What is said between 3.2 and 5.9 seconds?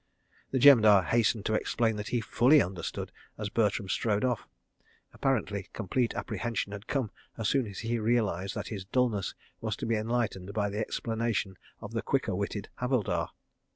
as Bertram strode off. Apparently